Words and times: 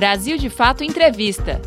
Brasil 0.00 0.38
de 0.38 0.48
Fato 0.48 0.82
Entrevista. 0.82 1.60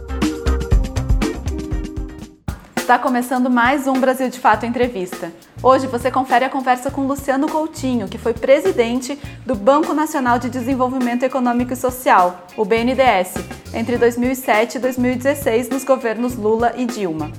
Está 2.75 2.97
começando 2.97 3.47
mais 3.47 3.85
um 3.85 3.93
Brasil 3.93 4.27
de 4.27 4.39
Fato 4.39 4.65
Entrevista. 4.65 5.31
Hoje 5.61 5.85
você 5.85 6.09
confere 6.09 6.43
a 6.43 6.49
conversa 6.49 6.89
com 6.89 7.05
Luciano 7.05 7.47
Coutinho, 7.47 8.07
que 8.07 8.17
foi 8.17 8.33
presidente 8.33 9.19
do 9.45 9.53
Banco 9.53 9.93
Nacional 9.93 10.39
de 10.39 10.49
Desenvolvimento 10.49 11.21
Econômico 11.21 11.73
e 11.73 11.75
Social, 11.75 12.47
o 12.57 12.65
BNDES, 12.65 13.35
entre 13.71 13.97
2007 13.97 14.77
e 14.77 14.81
2016 14.81 15.69
nos 15.69 15.83
governos 15.83 16.35
Lula 16.35 16.73
e 16.75 16.87
Dilma. 16.87 17.31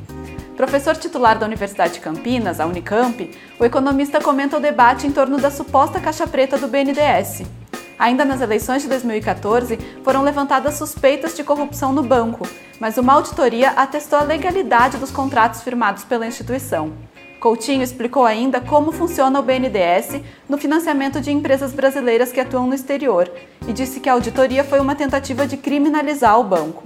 Professor 0.56 0.96
titular 0.96 1.36
da 1.36 1.46
Universidade 1.46 1.94
de 1.94 2.00
Campinas, 2.00 2.60
a 2.60 2.66
Unicamp, 2.66 3.28
o 3.58 3.64
economista 3.64 4.20
comenta 4.20 4.58
o 4.58 4.60
debate 4.60 5.08
em 5.08 5.10
torno 5.10 5.38
da 5.38 5.50
suposta 5.50 5.98
caixa 5.98 6.28
preta 6.28 6.56
do 6.56 6.68
BNDES. 6.68 7.63
Ainda 7.98 8.24
nas 8.24 8.40
eleições 8.40 8.82
de 8.82 8.88
2014, 8.88 9.78
foram 10.02 10.22
levantadas 10.22 10.74
suspeitas 10.74 11.36
de 11.36 11.44
corrupção 11.44 11.92
no 11.92 12.02
banco, 12.02 12.46
mas 12.80 12.98
uma 12.98 13.12
auditoria 13.12 13.70
atestou 13.70 14.18
a 14.18 14.22
legalidade 14.22 14.98
dos 14.98 15.10
contratos 15.10 15.62
firmados 15.62 16.04
pela 16.04 16.26
instituição. 16.26 16.92
Coutinho 17.38 17.82
explicou 17.82 18.24
ainda 18.24 18.60
como 18.60 18.90
funciona 18.90 19.38
o 19.38 19.42
BNDES 19.42 20.22
no 20.48 20.56
financiamento 20.56 21.20
de 21.20 21.30
empresas 21.30 21.74
brasileiras 21.74 22.32
que 22.32 22.40
atuam 22.40 22.66
no 22.66 22.74
exterior 22.74 23.30
e 23.68 23.72
disse 23.72 24.00
que 24.00 24.08
a 24.08 24.14
auditoria 24.14 24.64
foi 24.64 24.80
uma 24.80 24.94
tentativa 24.94 25.46
de 25.46 25.58
criminalizar 25.58 26.40
o 26.40 26.44
banco. 26.44 26.82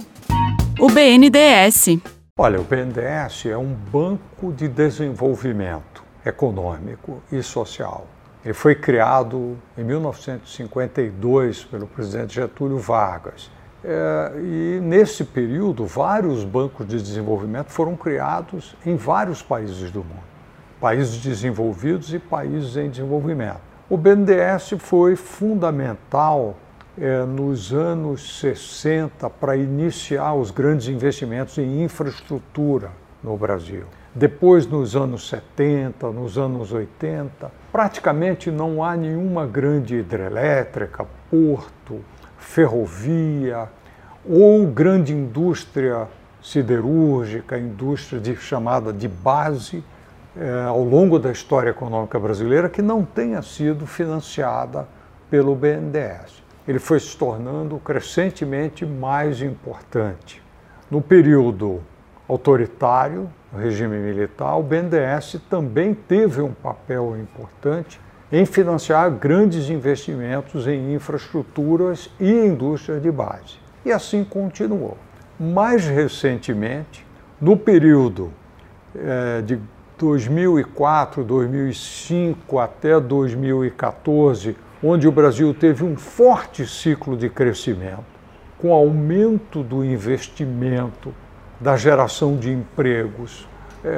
O 0.77 0.89
BNDES. 0.89 1.99
Olha, 2.37 2.59
o 2.59 2.63
BNDES 2.63 3.45
é 3.45 3.57
um 3.57 3.73
banco 3.73 4.51
de 4.51 4.67
desenvolvimento 4.67 6.03
econômico 6.25 7.23
e 7.31 7.41
social. 7.41 8.05
Ele 8.43 8.53
foi 8.53 8.75
criado 8.75 9.57
em 9.77 9.83
1952 9.83 11.65
pelo 11.65 11.87
presidente 11.87 12.35
Getúlio 12.35 12.77
Vargas 12.77 13.51
é, 13.83 14.33
e 14.35 14.79
nesse 14.81 15.23
período, 15.23 15.85
vários 15.85 16.43
bancos 16.43 16.85
de 16.85 17.01
desenvolvimento 17.01 17.69
foram 17.69 17.95
criados 17.95 18.75
em 18.85 18.95
vários 18.97 19.41
países 19.41 19.89
do 19.89 19.99
mundo, 19.99 20.23
países 20.81 21.17
desenvolvidos 21.21 22.13
e 22.13 22.19
países 22.19 22.75
em 22.75 22.89
desenvolvimento. 22.89 23.61
O 23.89 23.95
BNDES 23.95 24.73
foi 24.79 25.15
fundamental 25.15 26.57
é, 26.97 27.23
nos 27.23 27.73
anos 27.73 28.39
60 28.39 29.29
para 29.29 29.55
iniciar 29.55 30.33
os 30.33 30.51
grandes 30.51 30.89
investimentos 30.89 31.57
em 31.57 31.83
infraestrutura 31.83 32.91
no 33.23 33.37
Brasil. 33.37 33.85
Depois, 34.13 34.67
nos 34.67 34.95
anos 34.95 35.29
70, 35.29 36.11
nos 36.11 36.37
anos 36.37 36.73
80, 36.73 37.49
praticamente 37.71 38.51
não 38.51 38.83
há 38.83 38.95
nenhuma 38.95 39.45
grande 39.45 39.95
hidrelétrica, 39.95 41.05
porto, 41.29 42.01
ferrovia 42.37 43.69
ou 44.25 44.67
grande 44.67 45.13
indústria 45.13 46.07
siderúrgica, 46.41 47.57
indústria 47.57 48.19
de, 48.19 48.35
chamada 48.35 48.91
de 48.93 49.07
base, 49.07 49.83
eh, 50.37 50.65
ao 50.67 50.83
longo 50.83 51.19
da 51.19 51.31
história 51.31 51.69
econômica 51.69 52.19
brasileira, 52.19 52.69
que 52.69 52.81
não 52.81 53.03
tenha 53.03 53.41
sido 53.41 53.85
financiada 53.85 54.87
pelo 55.29 55.55
BNDES. 55.55 56.43
Ele 56.67 56.79
foi 56.79 56.99
se 56.99 57.17
tornando 57.17 57.77
crescentemente 57.79 58.85
mais 58.85 59.41
importante. 59.41 60.41
No 60.89 61.01
período 61.01 61.81
autoritário, 62.29 63.29
no 63.51 63.59
regime 63.59 63.97
militar, 63.97 64.55
o 64.55 64.63
BNDES 64.63 65.41
também 65.49 65.93
teve 65.95 66.41
um 66.41 66.53
papel 66.53 67.17
importante 67.17 67.99
em 68.31 68.45
financiar 68.45 69.09
grandes 69.09 69.69
investimentos 69.69 70.67
em 70.67 70.93
infraestruturas 70.93 72.11
e 72.19 72.31
indústrias 72.31 73.01
de 73.01 73.11
base. 73.11 73.57
E 73.83 73.91
assim 73.91 74.23
continuou. 74.23 74.95
Mais 75.39 75.87
recentemente, 75.87 77.03
no 77.41 77.57
período 77.57 78.31
é, 78.95 79.41
de 79.41 79.59
2004, 79.97 81.23
2005 81.23 82.59
até 82.59 82.99
2014, 82.99 84.55
onde 84.83 85.07
o 85.07 85.11
Brasil 85.11 85.53
teve 85.53 85.83
um 85.83 85.97
forte 85.97 86.67
ciclo 86.67 87.17
de 87.17 87.29
crescimento, 87.29 88.05
com 88.59 88.71
aumento 88.71 89.63
do 89.63 89.83
investimento, 89.83 91.13
da 91.59 91.75
geração 91.75 92.37
de 92.37 92.51
empregos, 92.51 93.47
é, 93.83 93.95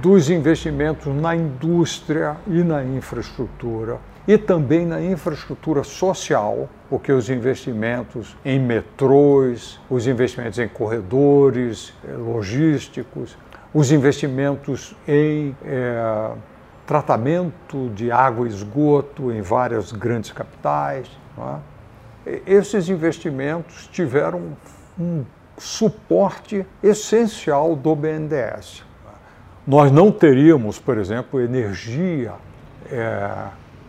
dos 0.00 0.28
investimentos 0.30 1.06
na 1.14 1.34
indústria 1.34 2.36
e 2.46 2.62
na 2.62 2.84
infraestrutura 2.84 3.98
e 4.28 4.36
também 4.36 4.86
na 4.86 5.00
infraestrutura 5.00 5.82
social, 5.82 6.68
porque 6.88 7.10
os 7.10 7.30
investimentos 7.30 8.36
em 8.44 8.60
metrôs, 8.60 9.80
os 9.88 10.06
investimentos 10.06 10.58
em 10.58 10.68
corredores 10.68 11.92
é, 12.06 12.12
logísticos, 12.12 13.36
os 13.72 13.90
investimentos 13.90 14.94
em 15.08 15.56
é, 15.64 16.30
tratamento 16.86 17.88
de 17.94 18.12
água 18.12 18.46
e 18.46 18.50
esgoto 18.50 19.32
em 19.32 19.40
várias 19.40 19.90
grandes 19.92 20.32
capitais. 20.32 21.08
É? 22.26 22.40
Esses 22.46 22.88
investimentos 22.88 23.86
tiveram 23.86 24.56
um 24.98 25.24
suporte 25.60 26.66
essencial 26.82 27.76
do 27.76 27.94
BNDES. 27.94 28.82
Nós 29.66 29.92
não 29.92 30.10
teríamos, 30.10 30.78
por 30.78 30.96
exemplo, 30.96 31.40
energia 31.40 32.32
é, 32.90 33.28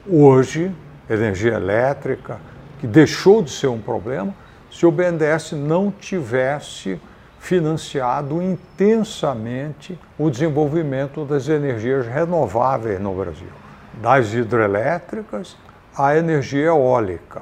hoje, 0.06 0.72
energia 1.10 1.54
elétrica, 1.54 2.40
que 2.80 2.86
deixou 2.86 3.42
de 3.42 3.52
ser 3.52 3.68
um 3.68 3.80
problema, 3.80 4.36
se 4.70 4.86
o 4.86 4.92
BNDES 4.92 5.54
não 5.54 5.90
tivesse 5.92 7.00
financiado 7.40 8.42
intensamente 8.42 9.98
o 10.20 10.30
desenvolvimento 10.30 11.26
das 11.26 11.48
energias 11.48 12.06
renováveis 12.06 13.00
no 13.00 13.16
Brasil, 13.16 13.50
das 14.02 14.34
hidrelétricas 14.34 15.58
à 15.98 16.16
energia 16.16 16.66
eólica. 16.66 17.42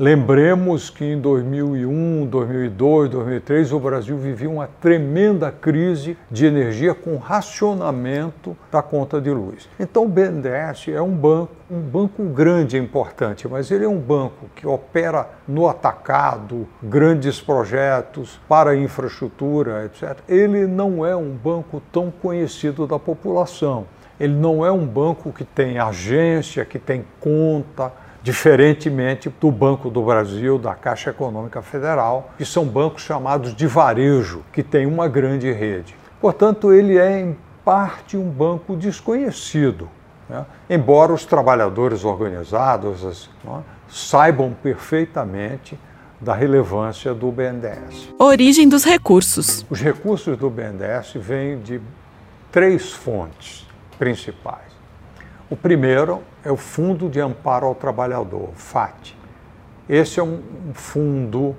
Lembremos 0.00 0.90
que 0.90 1.04
em 1.04 1.20
2001, 1.20 2.26
2002, 2.26 3.10
2003 3.10 3.72
o 3.72 3.80
Brasil 3.80 4.16
vivia 4.16 4.48
uma 4.48 4.68
tremenda 4.80 5.50
crise 5.50 6.16
de 6.30 6.46
energia 6.46 6.94
com 6.94 7.16
racionamento 7.16 8.56
da 8.70 8.80
conta 8.80 9.20
de 9.20 9.30
luz. 9.30 9.68
Então 9.76 10.04
o 10.04 10.08
BNDES 10.08 10.86
é 10.94 11.02
um 11.02 11.10
banco, 11.10 11.50
um 11.68 11.80
banco 11.80 12.22
grande 12.26 12.76
e 12.76 12.80
importante, 12.80 13.48
mas 13.48 13.72
ele 13.72 13.86
é 13.86 13.88
um 13.88 13.98
banco 13.98 14.48
que 14.54 14.68
opera 14.68 15.30
no 15.48 15.66
atacado, 15.66 16.68
grandes 16.80 17.40
projetos 17.40 18.40
para 18.48 18.76
infraestrutura, 18.76 19.84
etc. 19.84 20.16
Ele 20.28 20.64
não 20.64 21.04
é 21.04 21.16
um 21.16 21.30
banco 21.30 21.82
tão 21.90 22.08
conhecido 22.08 22.86
da 22.86 23.00
população. 23.00 23.84
Ele 24.20 24.34
não 24.34 24.64
é 24.64 24.70
um 24.70 24.86
banco 24.86 25.32
que 25.32 25.44
tem 25.44 25.80
agência, 25.80 26.64
que 26.64 26.78
tem 26.78 27.04
conta, 27.18 27.92
diferentemente 28.22 29.32
do 29.40 29.50
Banco 29.50 29.90
do 29.90 30.02
Brasil, 30.02 30.58
da 30.58 30.74
Caixa 30.74 31.10
Econômica 31.10 31.62
Federal, 31.62 32.30
que 32.36 32.44
são 32.44 32.64
bancos 32.64 33.02
chamados 33.02 33.54
de 33.54 33.66
varejo, 33.66 34.42
que 34.52 34.62
tem 34.62 34.86
uma 34.86 35.08
grande 35.08 35.50
rede. 35.52 35.96
Portanto, 36.20 36.72
ele 36.72 36.98
é 36.98 37.20
em 37.20 37.36
parte 37.64 38.16
um 38.16 38.28
banco 38.28 38.76
desconhecido, 38.76 39.88
né? 40.28 40.44
embora 40.68 41.12
os 41.12 41.24
trabalhadores 41.24 42.04
organizados 42.04 43.28
né, 43.44 43.62
saibam 43.88 44.52
perfeitamente 44.62 45.78
da 46.20 46.34
relevância 46.34 47.14
do 47.14 47.30
BNDES. 47.30 48.12
Origem 48.18 48.68
dos 48.68 48.84
recursos. 48.84 49.64
Os 49.70 49.80
recursos 49.80 50.36
do 50.36 50.50
BNDES 50.50 51.12
vêm 51.14 51.60
de 51.60 51.80
três 52.50 52.92
fontes 52.92 53.66
principais. 53.98 54.66
O 55.48 55.56
primeiro 55.56 56.22
é 56.48 56.50
o 56.52 56.56
Fundo 56.56 57.10
de 57.10 57.20
Amparo 57.20 57.66
ao 57.66 57.74
Trabalhador, 57.74 58.48
FAT. 58.54 59.14
Esse 59.86 60.18
é 60.18 60.22
um 60.22 60.40
fundo, 60.72 61.54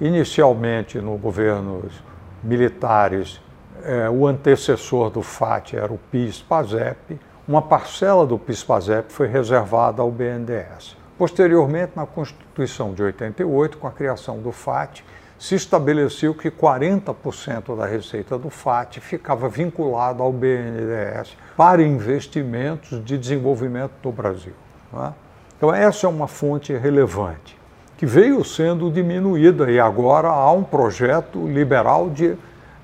inicialmente 0.00 0.98
no 0.98 1.16
governos 1.16 2.02
militares, 2.42 3.40
é, 3.84 4.10
o 4.10 4.26
antecessor 4.26 5.10
do 5.10 5.22
FAT 5.22 5.74
era 5.74 5.92
o 5.92 5.98
PIS-PASEP, 6.10 7.20
uma 7.46 7.62
parcela 7.62 8.26
do 8.26 8.36
PIS-PASEP 8.36 9.12
foi 9.12 9.28
reservada 9.28 10.02
ao 10.02 10.10
BNDES. 10.10 10.96
Posteriormente, 11.16 11.92
na 11.94 12.04
Constituição 12.04 12.92
de 12.94 13.02
88, 13.04 13.78
com 13.78 13.86
a 13.86 13.92
criação 13.92 14.38
do 14.40 14.50
FAT, 14.50 15.04
se 15.42 15.56
estabeleceu 15.56 16.32
que 16.32 16.52
40% 16.52 17.76
da 17.76 17.84
receita 17.84 18.38
do 18.38 18.48
FAT 18.48 19.00
ficava 19.00 19.48
vinculado 19.48 20.22
ao 20.22 20.32
BNDES 20.32 21.36
para 21.56 21.82
investimentos 21.82 23.04
de 23.04 23.18
desenvolvimento 23.18 23.90
do 24.00 24.12
Brasil. 24.12 24.52
É? 24.94 25.10
Então, 25.56 25.74
essa 25.74 26.06
é 26.06 26.08
uma 26.08 26.28
fonte 26.28 26.72
relevante, 26.72 27.58
que 27.98 28.06
veio 28.06 28.44
sendo 28.44 28.88
diminuída 28.88 29.68
e 29.68 29.80
agora 29.80 30.28
há 30.28 30.52
um 30.52 30.62
projeto 30.62 31.44
liberal 31.48 32.08
de, 32.08 32.36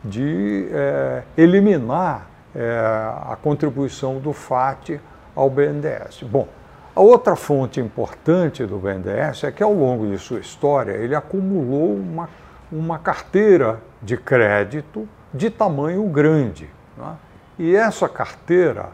de 0.03 0.69
é, 0.73 1.23
eliminar 1.37 2.29
é, 2.57 2.77
a 3.23 3.39
contribuição 3.41 4.19
do 4.19 4.33
FAT 4.33 4.99
ao 5.33 5.49
BNDES. 5.49 6.25
Bom, 6.25 6.49
A 6.99 7.01
outra 7.01 7.37
fonte 7.37 7.79
importante 7.79 8.67
do 8.67 8.77
BNDES 8.79 9.45
é 9.45 9.53
que 9.53 9.63
ao 9.63 9.73
longo 9.73 10.09
de 10.09 10.19
sua 10.19 10.41
história 10.41 10.91
ele 10.91 11.15
acumulou 11.15 11.95
uma, 11.95 12.29
uma 12.71 12.99
carteira 12.99 13.81
de 14.03 14.17
crédito 14.17 15.09
de 15.33 15.51
tamanho 15.51 16.05
grande. 16.05 16.71
Né? 16.97 17.17
E 17.59 17.75
essa 17.75 18.09
carteira 18.09 18.91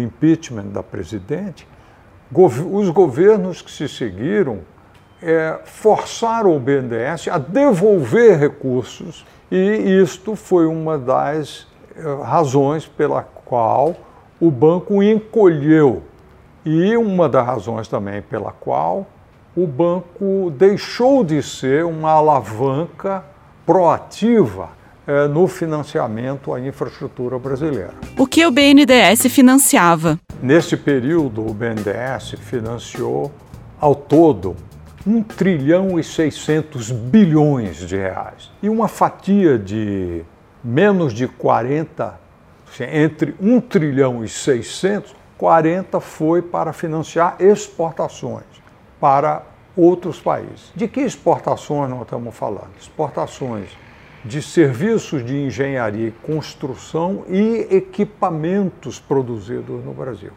impeachment 0.00 0.66
da 0.66 0.82
presidente, 0.82 1.66
os 2.32 2.88
governos 2.90 3.62
que 3.62 3.70
se 3.70 3.88
seguiram 3.88 4.60
é, 5.22 5.58
forçaram 5.64 6.56
o 6.56 6.60
BNDES 6.60 7.28
a 7.28 7.38
devolver 7.38 8.38
recursos, 8.38 9.24
e 9.50 10.00
isto 10.02 10.34
foi 10.36 10.66
uma 10.66 10.98
das 10.98 11.66
é, 11.96 12.02
razões 12.24 12.86
pela 12.86 13.22
qual 13.22 13.96
o 14.40 14.50
banco 14.50 15.02
encolheu. 15.02 16.02
E 16.64 16.96
uma 16.96 17.28
das 17.28 17.46
razões 17.46 17.88
também 17.88 18.20
pela 18.20 18.52
qual 18.52 19.06
o 19.56 19.66
banco 19.66 20.52
deixou 20.56 21.24
de 21.24 21.42
ser 21.42 21.84
uma 21.84 22.10
alavanca 22.10 23.24
proativa 23.64 24.68
eh, 25.06 25.28
no 25.28 25.46
financiamento 25.46 26.52
à 26.52 26.60
infraestrutura 26.60 27.38
brasileira. 27.38 27.94
O 28.18 28.26
que 28.26 28.44
o 28.44 28.50
BNDES 28.50 29.26
financiava? 29.28 30.18
Nesse 30.42 30.76
período, 30.76 31.46
o 31.46 31.54
BNDES 31.54 32.34
financiou 32.40 33.30
ao 33.80 33.94
todo 33.94 34.56
1 35.06 35.22
trilhão 35.22 35.98
e 35.98 36.04
600 36.04 36.90
bilhões 36.90 37.76
de 37.78 37.96
reais. 37.96 38.50
E 38.62 38.68
uma 38.68 38.88
fatia 38.88 39.58
de 39.58 40.24
menos 40.62 41.12
de 41.12 41.28
40 41.28 42.26
entre 42.80 43.34
1 43.40 43.60
trilhão 43.60 44.24
e 44.24 44.28
600, 44.28 45.14
40 45.38 46.00
foi 46.00 46.42
para 46.42 46.72
financiar 46.72 47.36
exportações 47.38 48.44
para 49.00 49.42
outros 49.76 50.20
países. 50.20 50.72
De 50.74 50.88
que 50.88 51.00
exportações 51.00 51.90
nós 51.90 52.02
estamos 52.02 52.34
falando? 52.34 52.70
Exportações 52.80 53.68
de 54.24 54.42
serviços 54.42 55.24
de 55.24 55.36
engenharia 55.36 56.08
e 56.08 56.10
construção 56.10 57.24
e 57.28 57.68
equipamentos 57.70 58.98
produzidos 58.98 59.84
no 59.84 59.92
Brasil. 59.92 60.32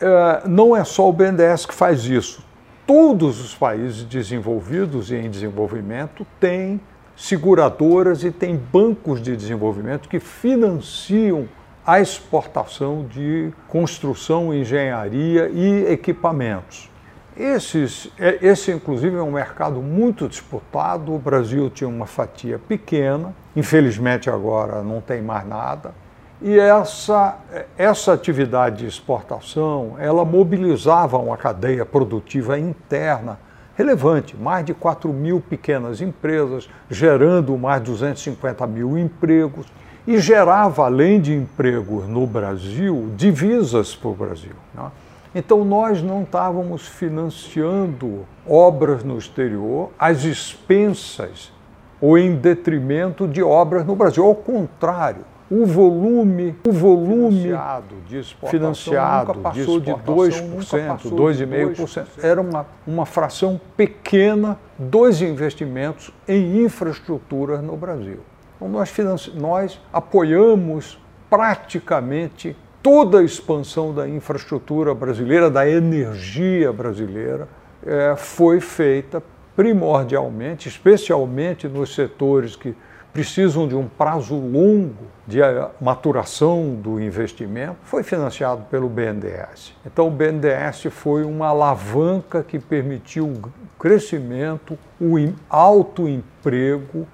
É, 0.00 0.48
não 0.48 0.74
é 0.74 0.84
só 0.84 1.08
o 1.08 1.12
BNDES 1.12 1.66
que 1.66 1.74
faz 1.74 2.04
isso. 2.04 2.45
Todos 2.86 3.40
os 3.40 3.52
países 3.52 4.04
desenvolvidos 4.04 5.10
e 5.10 5.16
em 5.16 5.28
desenvolvimento 5.28 6.24
têm 6.38 6.80
seguradoras 7.16 8.22
e 8.22 8.30
tem 8.30 8.54
bancos 8.54 9.20
de 9.20 9.36
desenvolvimento 9.36 10.08
que 10.08 10.20
financiam 10.20 11.48
a 11.84 12.00
exportação 12.00 13.04
de 13.04 13.52
construção, 13.66 14.54
engenharia 14.54 15.48
e 15.48 15.90
equipamentos. 15.90 16.88
Esses, 17.36 18.08
é, 18.20 18.38
esse, 18.40 18.70
inclusive, 18.70 19.16
é 19.16 19.22
um 19.22 19.32
mercado 19.32 19.82
muito 19.82 20.28
disputado. 20.28 21.12
O 21.12 21.18
Brasil 21.18 21.68
tinha 21.68 21.88
uma 21.88 22.06
fatia 22.06 22.56
pequena, 22.56 23.34
infelizmente 23.56 24.30
agora 24.30 24.82
não 24.84 25.00
tem 25.00 25.20
mais 25.20 25.46
nada. 25.46 25.92
E 26.40 26.58
essa, 26.58 27.38
essa 27.78 28.12
atividade 28.12 28.78
de 28.78 28.86
exportação, 28.86 29.96
ela 29.98 30.24
mobilizava 30.24 31.16
uma 31.16 31.36
cadeia 31.36 31.86
produtiva 31.86 32.58
interna 32.58 33.38
relevante, 33.74 34.36
mais 34.36 34.64
de 34.64 34.74
4 34.74 35.12
mil 35.12 35.40
pequenas 35.40 36.00
empresas, 36.00 36.68
gerando 36.90 37.56
mais 37.56 37.82
de 37.82 37.90
250 37.90 38.66
mil 38.66 38.98
empregos, 38.98 39.66
e 40.06 40.18
gerava, 40.18 40.84
além 40.84 41.20
de 41.20 41.34
empregos 41.34 42.06
no 42.06 42.26
Brasil, 42.26 43.10
divisas 43.16 43.94
para 43.94 44.08
o 44.08 44.14
Brasil. 44.14 44.54
Né? 44.74 44.90
Então, 45.34 45.64
nós 45.64 46.02
não 46.02 46.22
estávamos 46.22 46.86
financiando 46.86 48.24
obras 48.46 49.02
no 49.02 49.18
exterior 49.18 49.90
às 49.98 50.24
expensas 50.24 51.52
ou 52.00 52.16
em 52.16 52.36
detrimento 52.36 53.26
de 53.26 53.42
obras 53.42 53.84
no 53.84 53.96
Brasil. 53.96 54.24
Ao 54.24 54.34
contrário, 54.34 55.24
o 55.50 55.64
volume, 55.64 56.56
o 56.66 56.72
volume 56.72 57.42
financiado 57.42 57.94
de 58.06 58.18
exportação 58.18 58.60
financiado 58.60 59.34
nunca 59.34 59.40
passou 59.40 59.80
de, 59.80 59.86
de 59.86 60.00
2%, 60.00 60.98
2,5%. 61.10 62.06
Era 62.22 62.40
uma, 62.40 62.66
uma 62.86 63.06
fração 63.06 63.60
pequena 63.76 64.58
dos 64.78 65.22
investimentos 65.22 66.12
em 66.26 66.64
infraestrutura 66.64 67.62
no 67.62 67.76
Brasil. 67.76 68.20
Então 68.56 68.68
nós, 68.68 68.92
nós 69.34 69.80
apoiamos 69.92 70.98
praticamente 71.30 72.56
toda 72.82 73.18
a 73.18 73.22
expansão 73.22 73.94
da 73.94 74.08
infraestrutura 74.08 74.94
brasileira, 74.94 75.50
da 75.50 75.68
energia 75.68 76.72
brasileira, 76.72 77.48
é, 77.84 78.14
foi 78.16 78.60
feita 78.60 79.22
primordialmente, 79.54 80.68
especialmente 80.68 81.66
nos 81.66 81.94
setores 81.94 82.54
que 82.54 82.74
precisam 83.16 83.66
de 83.66 83.74
um 83.74 83.88
prazo 83.88 84.34
longo 84.34 85.06
de 85.26 85.40
eh, 85.40 85.68
maturação 85.80 86.74
do 86.74 87.00
investimento, 87.00 87.76
foi 87.82 88.02
financiado 88.02 88.64
pelo 88.70 88.90
BNDES. 88.90 89.72
Então, 89.86 90.08
o 90.08 90.10
BNDES 90.10 90.88
foi 90.90 91.24
uma 91.24 91.46
alavanca 91.46 92.42
que 92.42 92.58
permitiu 92.58 93.26
o 93.26 93.50
crescimento, 93.78 94.78
o 95.00 95.16
alto 95.48 96.06
emprego, 96.06 97.06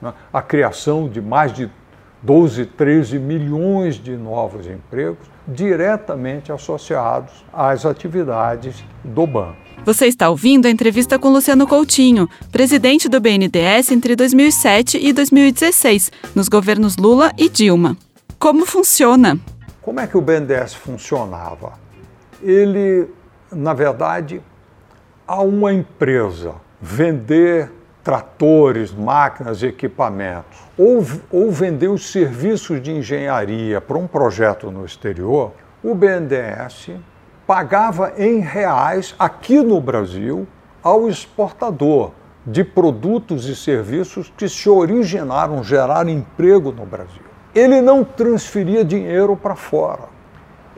né, 0.00 0.14
a 0.32 0.40
criação 0.40 1.06
de 1.06 1.20
mais 1.20 1.52
de 1.52 1.70
12, 2.22 2.64
13 2.64 3.18
milhões 3.18 3.96
de 3.96 4.16
novos 4.16 4.66
empregos 4.66 5.30
diretamente 5.46 6.50
associados 6.50 7.44
às 7.52 7.84
atividades 7.84 8.82
do 9.04 9.26
banco. 9.26 9.58
Você 9.84 10.06
está 10.06 10.28
ouvindo 10.28 10.66
a 10.66 10.70
entrevista 10.70 11.18
com 11.18 11.30
Luciano 11.30 11.66
Coutinho, 11.66 12.28
presidente 12.52 13.08
do 13.08 13.18
BNDES 13.18 13.90
entre 13.90 14.14
2007 14.14 14.98
e 14.98 15.10
2016, 15.12 16.12
nos 16.34 16.48
governos 16.48 16.98
Lula 16.98 17.32
e 17.38 17.48
Dilma. 17.48 17.96
Como 18.38 18.66
funciona? 18.66 19.38
Como 19.80 19.98
é 19.98 20.06
que 20.06 20.18
o 20.18 20.20
BNDES 20.20 20.74
funcionava? 20.74 21.72
Ele, 22.42 23.08
na 23.50 23.72
verdade, 23.72 24.42
a 25.26 25.40
uma 25.40 25.72
empresa 25.72 26.56
vender 26.80 27.72
tratores, 28.04 28.92
máquinas, 28.92 29.62
equipamentos, 29.62 30.58
ou, 30.76 31.04
ou 31.30 31.50
vender 31.50 31.88
os 31.88 32.10
serviços 32.10 32.82
de 32.82 32.92
engenharia 32.92 33.80
para 33.80 33.96
um 33.96 34.06
projeto 34.06 34.70
no 34.70 34.84
exterior, 34.84 35.52
o 35.82 35.94
BNDES 35.94 36.90
pagava 37.50 38.12
em 38.16 38.38
reais 38.38 39.12
aqui 39.18 39.60
no 39.60 39.80
Brasil 39.80 40.46
ao 40.80 41.08
exportador 41.08 42.12
de 42.46 42.62
produtos 42.62 43.46
e 43.46 43.56
serviços 43.56 44.32
que 44.36 44.48
se 44.48 44.70
originaram, 44.70 45.64
geraram 45.64 46.10
emprego 46.10 46.70
no 46.70 46.86
Brasil. 46.86 47.24
Ele 47.52 47.80
não 47.80 48.04
transferia 48.04 48.84
dinheiro 48.84 49.36
para 49.36 49.56
fora. 49.56 50.04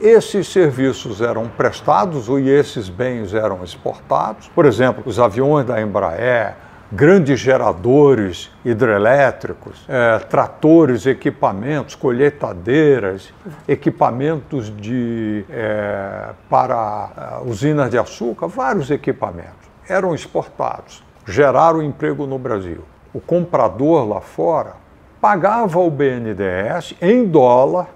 Esses 0.00 0.48
serviços 0.48 1.20
eram 1.20 1.46
prestados 1.46 2.26
e 2.28 2.48
esses 2.48 2.88
bens 2.88 3.34
eram 3.34 3.62
exportados. 3.62 4.48
Por 4.48 4.64
exemplo, 4.64 5.02
os 5.04 5.20
aviões 5.20 5.66
da 5.66 5.78
Embraer, 5.78 6.56
grandes 6.94 7.40
geradores 7.40 8.50
hidrelétricos, 8.62 9.82
é, 9.88 10.18
tratores, 10.18 11.06
equipamentos, 11.06 11.94
colheitadeiras, 11.94 13.32
equipamentos 13.66 14.74
de, 14.76 15.42
é, 15.48 16.32
para 16.50 17.40
é, 17.42 17.48
usinas 17.48 17.90
de 17.90 17.96
açúcar, 17.96 18.46
vários 18.46 18.90
equipamentos 18.90 19.72
eram 19.88 20.14
exportados, 20.14 21.02
geraram 21.26 21.82
emprego 21.82 22.26
no 22.26 22.38
Brasil. 22.38 22.84
O 23.12 23.20
comprador 23.20 24.06
lá 24.06 24.20
fora 24.20 24.74
pagava 25.18 25.78
o 25.78 25.90
BNDES 25.90 26.94
em 27.00 27.24
dólar 27.24 27.88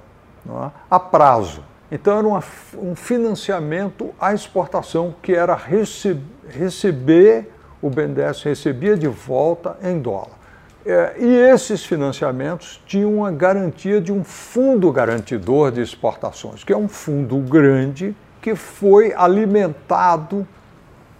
é, 0.48 0.70
a 0.90 0.98
prazo. 0.98 1.62
Então 1.92 2.18
era 2.18 2.26
uma, 2.26 2.42
um 2.74 2.96
financiamento 2.96 4.10
à 4.18 4.32
exportação 4.32 5.14
que 5.22 5.34
era 5.34 5.54
rece 5.54 6.18
receber 6.48 7.52
o 7.80 7.90
BNDES 7.90 8.42
recebia 8.42 8.96
de 8.96 9.08
volta 9.08 9.76
em 9.82 9.98
dólar. 9.98 10.36
É, 10.84 11.16
e 11.18 11.34
esses 11.50 11.84
financiamentos 11.84 12.80
tinham 12.86 13.24
a 13.24 13.30
garantia 13.32 14.00
de 14.00 14.12
um 14.12 14.22
fundo 14.22 14.92
garantidor 14.92 15.72
de 15.72 15.80
exportações, 15.80 16.62
que 16.62 16.72
é 16.72 16.76
um 16.76 16.88
fundo 16.88 17.36
grande 17.38 18.14
que 18.40 18.54
foi 18.54 19.12
alimentado 19.12 20.46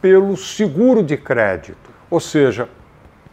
pelo 0.01 0.37
seguro 0.37 1.03
de 1.03 1.17
crédito. 1.17 1.91
Ou 2.09 2.21
seja, 2.21 2.69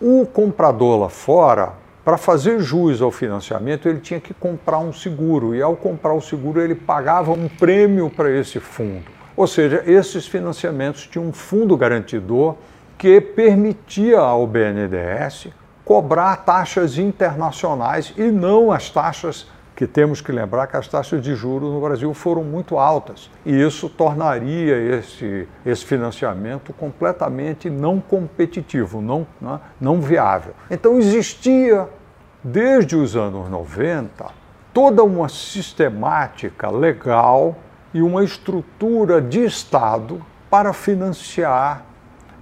o 0.02 0.26
comprador 0.26 1.02
lá 1.02 1.10
fora, 1.10 1.74
para 2.04 2.18
fazer 2.18 2.60
jus 2.60 3.00
ao 3.00 3.12
financiamento, 3.12 3.88
ele 3.88 4.00
tinha 4.00 4.20
que 4.20 4.34
comprar 4.34 4.80
um 4.80 4.92
seguro, 4.92 5.54
e 5.54 5.62
ao 5.62 5.76
comprar 5.76 6.14
o 6.14 6.22
seguro, 6.22 6.60
ele 6.60 6.74
pagava 6.74 7.32
um 7.32 7.48
prêmio 7.48 8.10
para 8.10 8.32
esse 8.32 8.60
fundo. 8.60 9.06
Ou 9.38 9.46
seja, 9.46 9.84
esses 9.86 10.26
financiamentos 10.26 11.06
tinham 11.06 11.28
um 11.28 11.32
fundo 11.32 11.78
garantidor 11.78 12.56
que 13.04 13.20
permitia 13.20 14.18
ao 14.18 14.48
BNDES 14.48 15.50
cobrar 15.84 16.38
taxas 16.38 16.98
internacionais 16.98 18.14
e 18.16 18.32
não 18.32 18.72
as 18.72 18.90
taxas 18.90 19.46
que 19.76 19.86
temos 19.86 20.22
que 20.22 20.32
lembrar 20.32 20.68
que 20.68 20.78
as 20.78 20.88
taxas 20.88 21.22
de 21.22 21.36
juros 21.36 21.70
no 21.70 21.82
Brasil 21.82 22.14
foram 22.14 22.46
muito 22.46 22.78
altas 22.78 23.30
e 23.46 23.62
isso 23.62 23.90
tornaria 23.90 24.78
esse, 24.78 25.50
esse 25.66 25.84
financiamento 25.84 26.72
completamente 26.72 27.70
não 27.70 28.00
competitivo, 28.00 29.02
não, 29.02 29.28
não, 29.42 29.60
não 29.82 30.00
viável. 30.00 30.54
Então 30.72 30.98
existia, 30.98 31.90
desde 32.42 32.96
os 32.96 33.18
anos 33.18 33.50
90, 33.50 34.28
toda 34.74 35.04
uma 35.04 35.28
sistemática 35.28 36.70
legal 36.70 37.54
e 37.94 38.02
uma 38.02 38.24
estrutura 38.24 39.22
de 39.22 39.44
Estado 39.44 40.26
para 40.50 40.72
financiar 40.72 41.92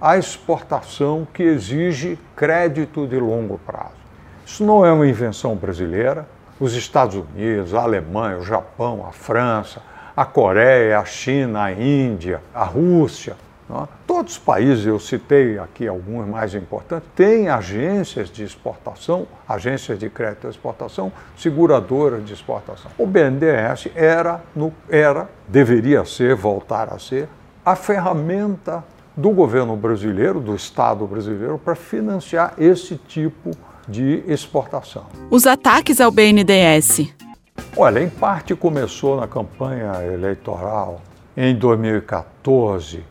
a 0.02 0.18
exportação 0.18 1.24
que 1.32 1.44
exige 1.44 2.18
crédito 2.34 3.06
de 3.06 3.20
longo 3.20 3.56
prazo. 3.58 4.02
Isso 4.44 4.64
não 4.64 4.84
é 4.84 4.90
uma 4.90 5.06
invenção 5.06 5.54
brasileira. 5.54 6.26
Os 6.58 6.74
Estados 6.74 7.14
Unidos, 7.14 7.72
a 7.72 7.82
Alemanha, 7.82 8.38
o 8.38 8.44
Japão, 8.44 9.06
a 9.06 9.12
França, 9.12 9.80
a 10.16 10.24
Coreia, 10.24 10.98
a 10.98 11.04
China, 11.04 11.62
a 11.62 11.72
Índia, 11.72 12.42
a 12.52 12.64
Rússia, 12.64 13.36
é? 13.70 13.88
todos 14.06 14.32
os 14.32 14.38
países, 14.38 14.84
eu 14.84 14.98
citei 14.98 15.56
aqui 15.56 15.86
alguns 15.86 16.26
mais 16.26 16.52
importantes, 16.52 17.08
têm 17.14 17.48
agências 17.48 18.28
de 18.28 18.42
exportação, 18.42 19.26
agências 19.48 19.98
de 19.98 20.10
crédito 20.10 20.42
de 20.42 20.48
exportação, 20.48 21.12
seguradoras 21.36 22.24
de 22.24 22.32
exportação. 22.32 22.90
O 22.98 23.06
BNDES 23.06 23.88
era, 23.94 24.42
no, 24.54 24.74
era, 24.90 25.28
deveria 25.46 26.04
ser, 26.04 26.34
voltar 26.34 26.92
a 26.92 26.98
ser, 26.98 27.28
a 27.64 27.76
ferramenta 27.76 28.84
do 29.16 29.30
governo 29.30 29.76
brasileiro, 29.76 30.40
do 30.40 30.54
Estado 30.54 31.06
brasileiro, 31.06 31.58
para 31.58 31.74
financiar 31.74 32.54
esse 32.58 32.96
tipo 32.96 33.50
de 33.86 34.22
exportação. 34.26 35.06
Os 35.30 35.46
ataques 35.46 36.00
ao 36.00 36.10
BNDES. 36.10 37.12
Olha, 37.76 38.00
em 38.00 38.08
parte 38.08 38.54
começou 38.54 39.20
na 39.20 39.26
campanha 39.26 39.92
eleitoral 40.12 41.00
em 41.36 41.54
2014. 41.54 43.04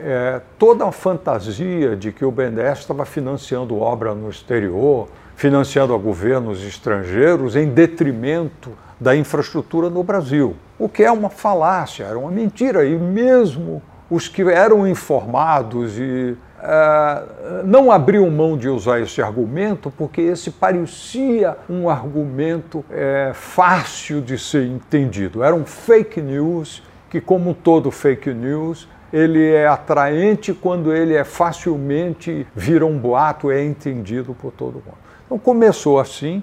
É, 0.00 0.40
toda 0.58 0.86
a 0.86 0.92
fantasia 0.92 1.96
de 1.96 2.12
que 2.12 2.24
o 2.24 2.30
BNDES 2.30 2.80
estava 2.80 3.04
financiando 3.04 3.76
obra 3.76 4.14
no 4.14 4.30
exterior, 4.30 5.08
financiando 5.34 5.92
a 5.92 5.98
governos 5.98 6.62
estrangeiros 6.62 7.56
em 7.56 7.68
detrimento 7.68 8.70
da 9.00 9.16
infraestrutura 9.16 9.90
no 9.90 10.02
Brasil. 10.02 10.56
O 10.78 10.88
que 10.88 11.02
é 11.02 11.10
uma 11.10 11.30
falácia, 11.30 12.04
era 12.04 12.18
uma 12.18 12.30
mentira. 12.30 12.84
E 12.84 12.96
mesmo 12.96 13.82
os 14.10 14.26
que 14.28 14.42
eram 14.42 14.86
informados 14.86 15.98
e 15.98 16.36
uh, 16.58 17.64
não 17.64 17.92
abriam 17.92 18.30
mão 18.30 18.56
de 18.56 18.68
usar 18.68 19.00
esse 19.00 19.20
argumento, 19.20 19.92
porque 19.96 20.20
esse 20.20 20.50
parecia 20.50 21.56
um 21.68 21.88
argumento 21.88 22.78
uh, 22.78 23.34
fácil 23.34 24.20
de 24.20 24.38
ser 24.38 24.66
entendido. 24.66 25.42
Era 25.42 25.54
um 25.54 25.64
fake 25.64 26.20
news 26.20 26.82
que, 27.10 27.20
como 27.20 27.54
todo 27.54 27.90
fake 27.90 28.32
news, 28.32 28.88
ele 29.12 29.52
é 29.52 29.66
atraente 29.66 30.52
quando 30.52 30.92
ele 30.92 31.14
é 31.14 31.24
facilmente 31.24 32.46
vira 32.54 32.84
um 32.84 32.98
boato, 32.98 33.50
é 33.50 33.64
entendido 33.64 34.34
por 34.34 34.52
todo 34.52 34.74
mundo. 34.74 34.98
Então 35.24 35.38
começou 35.38 35.98
assim, 35.98 36.42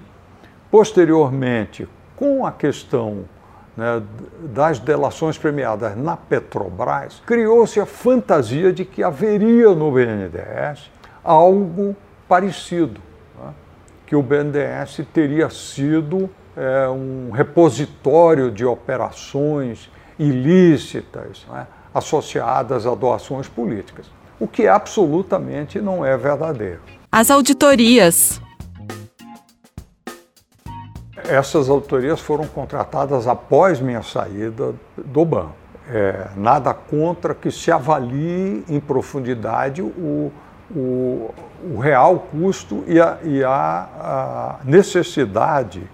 posteriormente, 0.70 1.88
com 2.16 2.44
a 2.46 2.52
questão 2.52 3.24
né, 3.76 4.02
das 4.40 4.78
delações 4.78 5.36
premiadas 5.36 5.96
na 5.96 6.16
Petrobras, 6.16 7.22
criou-se 7.26 7.78
a 7.78 7.86
fantasia 7.86 8.72
de 8.72 8.84
que 8.84 9.02
haveria 9.02 9.74
no 9.74 9.90
BNDES 9.90 10.90
algo 11.22 11.94
parecido, 12.28 13.00
né, 13.38 13.52
que 14.06 14.16
o 14.16 14.22
BNDES 14.22 15.02
teria 15.12 15.50
sido 15.50 16.30
é, 16.56 16.88
um 16.88 17.30
repositório 17.30 18.50
de 18.50 18.64
operações 18.64 19.90
ilícitas 20.18 21.44
né, 21.50 21.66
associadas 21.94 22.86
a 22.86 22.94
doações 22.94 23.48
políticas, 23.48 24.06
o 24.40 24.48
que 24.48 24.66
absolutamente 24.66 25.80
não 25.80 26.04
é 26.04 26.16
verdadeiro. 26.16 26.80
As 27.12 27.30
auditorias 27.30 28.40
essas 31.28 31.68
autorias 31.68 32.20
foram 32.20 32.46
contratadas 32.46 33.26
após 33.26 33.80
minha 33.80 34.02
saída 34.02 34.74
do 34.96 35.24
banco. 35.24 35.54
É, 35.88 36.28
nada 36.36 36.74
contra 36.74 37.34
que 37.34 37.50
se 37.50 37.70
avalie 37.70 38.64
em 38.68 38.80
profundidade 38.80 39.80
o, 39.82 40.32
o, 40.74 41.30
o 41.62 41.78
real 41.78 42.18
custo 42.18 42.82
e, 42.88 43.00
a, 43.00 43.18
e 43.22 43.44
a, 43.44 43.50
a, 43.50 44.56
necessidade 44.64 45.88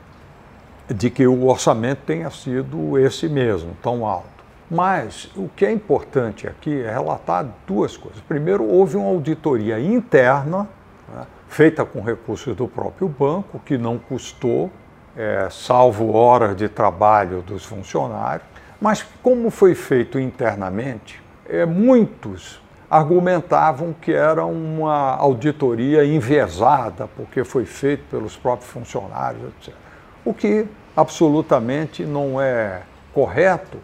de 0.89 1.11
que 1.11 1.27
o 1.27 1.47
orçamento 1.47 2.01
tenha 2.07 2.31
sido 2.31 2.99
esse 2.99 3.29
mesmo, 3.29 3.77
tão 3.83 4.07
alto. 4.07 4.27
Mas 4.71 5.31
o 5.37 5.51
que 5.55 5.67
é 5.67 5.71
importante 5.71 6.49
aqui 6.49 6.83
é 6.83 6.91
relatar 6.91 7.47
duas 7.67 7.95
coisas. 7.95 8.23
Primeiro, 8.23 8.65
houve 8.65 8.97
uma 8.97 9.09
auditoria 9.09 9.79
interna, 9.79 10.67
né, 11.15 11.27
feita 11.49 11.85
com 11.85 12.01
recursos 12.01 12.57
do 12.57 12.67
próprio 12.67 13.07
banco, 13.09 13.61
que 13.63 13.77
não 13.77 13.99
custou 13.99 14.71
é, 15.17 15.49
salvo 15.51 16.13
horas 16.13 16.57
de 16.57 16.69
trabalho 16.69 17.43
dos 17.43 17.65
funcionários, 17.65 18.47
mas 18.81 19.05
como 19.23 19.51
foi 19.51 19.75
feito 19.75 20.19
internamente, 20.19 21.23
é, 21.49 21.65
muitos 21.65 22.61
argumentavam 22.91 23.95
que 23.99 24.13
era 24.13 24.45
uma 24.45 25.17
auditoria 25.17 26.05
enviesada, 26.05 27.09
porque 27.17 27.43
foi 27.43 27.65
feito 27.65 28.05
pelos 28.11 28.37
próprios 28.37 28.71
funcionários, 28.71 29.43
etc. 29.45 29.75
O 30.25 30.35
que 30.35 30.67
absolutamente 30.97 32.05
não 32.05 32.41
é 32.41 32.83
correto, 33.15 33.79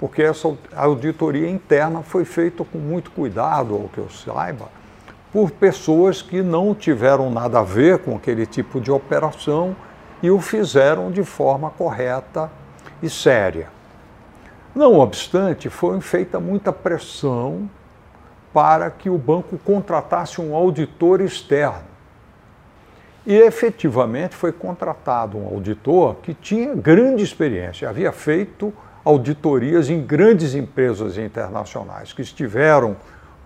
porque 0.00 0.22
essa 0.22 0.52
auditoria 0.74 1.48
interna 1.48 2.02
foi 2.02 2.24
feita 2.24 2.64
com 2.64 2.78
muito 2.78 3.10
cuidado, 3.12 3.74
ao 3.74 3.88
que 3.88 3.98
eu 3.98 4.10
saiba, 4.10 4.68
por 5.32 5.50
pessoas 5.52 6.20
que 6.20 6.42
não 6.42 6.74
tiveram 6.74 7.30
nada 7.30 7.60
a 7.60 7.62
ver 7.62 7.98
com 7.98 8.16
aquele 8.16 8.46
tipo 8.46 8.80
de 8.80 8.90
operação 8.90 9.76
e 10.22 10.30
o 10.30 10.40
fizeram 10.40 11.10
de 11.10 11.22
forma 11.24 11.70
correta 11.70 12.50
e 13.02 13.08
séria. 13.08 13.68
Não 14.74 14.98
obstante, 14.98 15.68
foi 15.68 16.00
feita 16.00 16.38
muita 16.38 16.72
pressão 16.72 17.68
para 18.52 18.90
que 18.90 19.08
o 19.08 19.18
banco 19.18 19.58
contratasse 19.58 20.40
um 20.40 20.54
auditor 20.54 21.20
externo. 21.20 21.90
E 23.26 23.34
efetivamente 23.34 24.34
foi 24.34 24.52
contratado 24.52 25.38
um 25.38 25.46
auditor 25.46 26.16
que 26.16 26.34
tinha 26.34 26.74
grande 26.74 27.22
experiência, 27.22 27.88
havia 27.88 28.12
feito 28.12 28.72
auditorias 29.04 29.88
em 29.88 30.00
grandes 30.02 30.54
empresas 30.54 31.16
internacionais 31.18 32.12
que 32.12 32.22
tiveram 32.24 32.96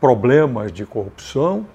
problemas 0.00 0.72
de 0.72 0.84
corrupção 0.84 1.66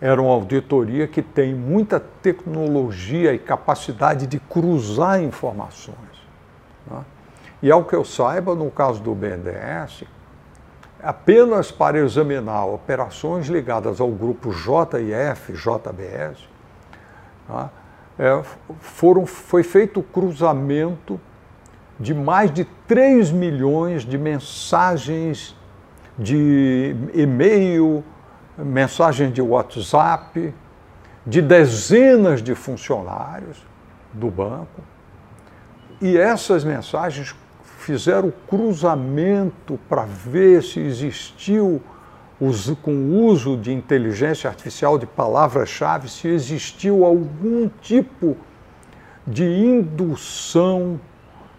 era 0.00 0.20
uma 0.20 0.32
auditoria 0.32 1.06
que 1.06 1.22
tem 1.22 1.54
muita 1.54 2.00
tecnologia 2.00 3.32
e 3.32 3.38
capacidade 3.38 4.26
de 4.26 4.38
cruzar 4.38 5.22
informações. 5.22 5.96
Né? 6.86 7.04
E 7.62 7.70
ao 7.70 7.84
que 7.84 7.94
eu 7.94 8.04
saiba, 8.04 8.54
no 8.54 8.70
caso 8.70 9.00
do 9.00 9.14
BNDES, 9.14 10.04
apenas 11.02 11.70
para 11.70 11.98
examinar 11.98 12.66
operações 12.66 13.46
ligadas 13.46 14.00
ao 14.00 14.10
grupo 14.10 14.52
JIF, 14.52 15.52
JBS, 15.52 16.48
né? 17.48 17.70
é, 18.18 18.42
foram, 18.80 19.26
foi 19.26 19.62
feito 19.62 20.00
o 20.00 20.02
cruzamento 20.02 21.20
de 21.98 22.12
mais 22.12 22.52
de 22.52 22.64
3 22.86 23.30
milhões 23.30 24.02
de 24.02 24.18
mensagens 24.18 25.56
de 26.18 26.94
e-mail, 27.12 28.04
mensagens 28.58 29.32
de 29.32 29.42
WhatsApp 29.42 30.54
de 31.26 31.40
dezenas 31.40 32.42
de 32.42 32.54
funcionários 32.54 33.64
do 34.12 34.30
banco. 34.30 34.82
E 36.00 36.16
essas 36.16 36.64
mensagens 36.64 37.34
fizeram 37.78 38.32
cruzamento 38.48 39.78
para 39.88 40.04
ver 40.04 40.62
se 40.62 40.80
existiu 40.80 41.82
com 42.82 42.92
o 42.92 43.24
uso 43.26 43.56
de 43.56 43.72
inteligência 43.72 44.50
artificial 44.50 44.98
de 44.98 45.06
palavras-chave, 45.06 46.08
se 46.08 46.28
existiu 46.28 47.04
algum 47.04 47.70
tipo 47.80 48.36
de 49.26 49.44
indução, 49.44 51.00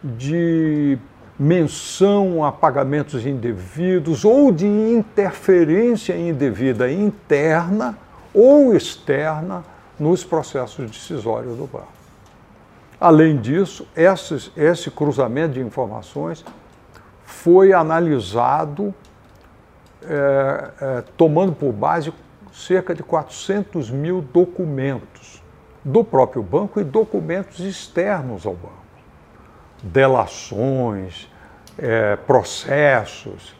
de 0.03 0.99
menção 1.37 2.43
a 2.43 2.51
pagamentos 2.51 3.25
indevidos 3.25 4.23
ou 4.23 4.51
de 4.51 4.65
interferência 4.65 6.17
indevida 6.17 6.91
interna 6.91 7.97
ou 8.33 8.75
externa 8.75 9.63
nos 9.99 10.23
processos 10.23 10.89
decisórios 10.89 11.57
do 11.57 11.65
banco. 11.67 11.93
Além 12.99 13.37
disso, 13.37 13.87
esse, 13.95 14.51
esse 14.55 14.89
cruzamento 14.89 15.55
de 15.55 15.59
informações 15.59 16.45
foi 17.23 17.73
analisado 17.73 18.93
é, 20.03 20.71
é, 20.79 21.03
tomando 21.17 21.53
por 21.53 21.73
base 21.73 22.13
cerca 22.53 22.95
de 22.95 23.03
400 23.03 23.89
mil 23.89 24.21
documentos 24.21 25.43
do 25.83 26.03
próprio 26.03 26.41
banco 26.41 26.79
e 26.79 26.83
documentos 26.83 27.59
externos 27.59 28.45
ao 28.45 28.53
banco. 28.53 28.84
Delações, 29.85 31.29
é, 31.77 32.15
processos, 32.15 33.55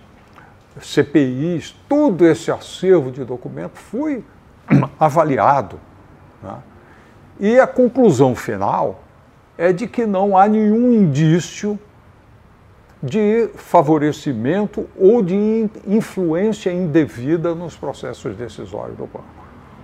CPIs, 0.81 1.75
todo 1.87 2.25
esse 2.25 2.51
acervo 2.51 3.11
de 3.11 3.23
documentos 3.23 3.79
foi 3.79 4.23
avaliado. 4.99 5.79
Né? 6.41 6.57
E 7.39 7.59
a 7.59 7.67
conclusão 7.67 8.35
final 8.35 9.01
é 9.57 9.71
de 9.71 9.87
que 9.87 10.05
não 10.05 10.37
há 10.37 10.47
nenhum 10.47 10.91
indício 10.91 11.79
de 13.01 13.49
favorecimento 13.55 14.87
ou 14.97 15.21
de 15.21 15.69
influência 15.85 16.71
indevida 16.71 17.53
nos 17.53 17.77
processos 17.77 18.35
decisórios 18.35 18.97
do 18.97 19.05
banco. 19.05 19.25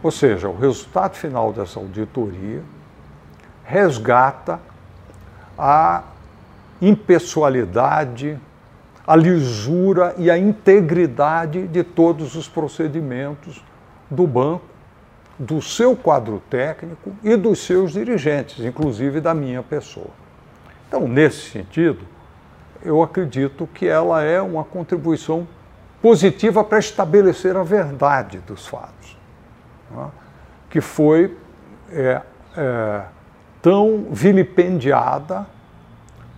Ou 0.01 0.10
seja, 0.10 0.50
o 0.50 0.57
resultado 0.57 1.15
final 1.15 1.53
dessa 1.53 1.79
auditoria 1.79 2.63
resgata 3.63 4.60
a 5.57 6.03
impessoalidade, 6.81 8.39
a 9.05 9.15
lisura 9.15 10.15
e 10.17 10.31
a 10.31 10.38
integridade 10.38 11.67
de 11.67 11.83
todos 11.83 12.35
os 12.35 12.47
procedimentos 12.47 13.63
do 14.09 14.25
banco, 14.25 14.65
do 15.38 15.61
seu 15.61 15.95
quadro 15.95 16.41
técnico 16.50 17.11
e 17.23 17.35
dos 17.35 17.59
seus 17.59 17.93
dirigentes, 17.93 18.63
inclusive 18.63 19.19
da 19.19 19.33
minha 19.33 19.63
pessoa. 19.63 20.11
Então, 20.88 21.07
nesse 21.07 21.50
sentido, 21.50 22.00
eu 22.83 23.01
acredito 23.01 23.67
que 23.73 23.88
ela 23.88 24.21
é 24.23 24.41
uma 24.41 24.63
contribuição 24.63 25.47
positiva 26.01 26.63
para 26.63 26.79
estabelecer 26.79 27.55
a 27.55 27.63
verdade 27.63 28.39
dos 28.39 28.67
fatos, 28.67 29.17
né? 29.89 30.09
que 30.69 30.81
foi 30.81 31.38
é, 31.91 32.21
é, 32.57 33.01
tão 33.61 34.07
vilipendiada 34.11 35.45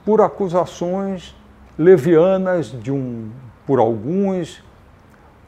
por 0.05 0.22
acusações 0.22 1.36
levianas 1.77 2.72
de 2.72 2.91
um, 2.91 3.29
por 3.65 3.79
alguns, 3.79 4.63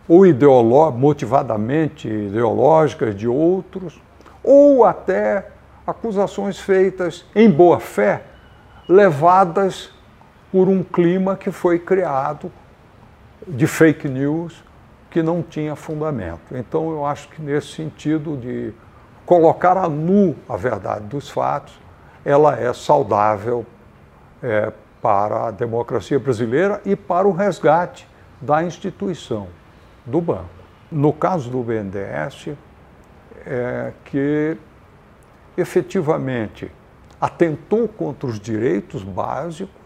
ou 0.08 0.26
ideolo 0.26 0.92
motivadamente 0.92 2.08
ideológicas 2.08 3.16
de 3.16 3.28
outros, 3.28 4.02
ou 4.44 4.86
até 4.86 5.50
acusações 5.86 6.60
feitas 6.60 7.26
em 7.36 7.50
boa 7.50 7.80
fé, 7.80 8.24
levadas 8.88 9.92
por 10.52 10.68
um 10.68 10.84
clima 10.84 11.36
que 11.36 11.52
foi 11.52 11.80
criado 11.80 12.52
de 13.48 13.68
fake 13.68 14.08
news 14.08 14.64
que 15.10 15.22
não 15.22 15.42
tinha 15.42 15.76
fundamento. 15.76 16.56
Então, 16.56 16.92
eu 16.92 17.06
acho 17.06 17.30
que 17.30 17.42
nesse 17.42 17.68
sentido 17.68 18.38
de 18.38 18.74
colocar 19.26 19.78
a 19.78 19.88
nu 19.88 20.36
a 20.48 20.56
verdade 20.56 21.06
dos 21.06 21.30
fatos, 21.30 21.80
ela 22.24 22.60
é 22.60 22.72
saudável 22.74 23.66
é, 24.42 24.72
para 25.02 25.48
a 25.48 25.52
democracia 25.52 26.20
brasileira 26.20 26.82
e 26.86 26.96
para 26.96 27.28
o 27.28 27.32
resgate 27.32 28.08
da 28.42 28.64
instituição 28.64 29.48
do 30.06 30.20
banco. 30.22 30.50
No 30.92 31.14
caso 31.14 31.50
do 31.50 31.62
BNDES, 31.64 32.56
é 33.46 33.92
que 34.06 34.58
efetivamente 35.58 36.72
atentou 37.20 37.88
contra 37.88 38.28
os 38.28 38.40
direitos 38.40 39.04
básicos 39.04 39.86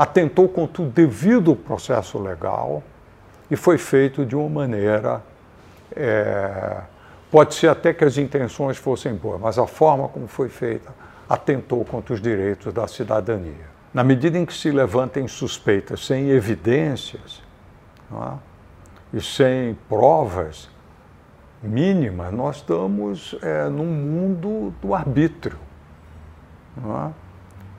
atentou 0.00 0.48
contra 0.48 0.82
o 0.82 0.86
devido 0.86 1.54
processo 1.54 2.18
legal 2.18 2.82
e 3.50 3.56
foi 3.56 3.76
feito 3.76 4.24
de 4.24 4.34
uma 4.34 4.48
maneira. 4.48 5.22
É, 5.94 6.80
pode 7.30 7.54
ser 7.54 7.68
até 7.68 7.92
que 7.92 8.02
as 8.02 8.16
intenções 8.16 8.78
fossem 8.78 9.14
boas, 9.14 9.38
mas 9.38 9.58
a 9.58 9.66
forma 9.66 10.08
como 10.08 10.26
foi 10.26 10.48
feita 10.48 10.90
atentou 11.30 11.84
contra 11.84 12.12
os 12.12 12.20
direitos 12.20 12.72
da 12.72 12.88
cidadania. 12.88 13.70
Na 13.94 14.02
medida 14.02 14.36
em 14.36 14.44
que 14.44 14.52
se 14.52 14.72
levantem 14.72 15.28
suspeitas 15.28 16.04
sem 16.04 16.30
evidências 16.30 17.40
é, 18.12 19.16
e 19.16 19.20
sem 19.20 19.78
provas 19.88 20.68
mínimas, 21.62 22.32
nós 22.32 22.56
estamos 22.56 23.36
é, 23.42 23.68
num 23.68 23.86
mundo 23.86 24.74
do 24.82 24.92
arbítrio. 24.92 25.56
É? 26.76 27.10